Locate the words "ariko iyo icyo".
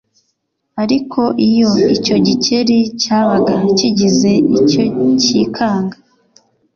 0.83-2.15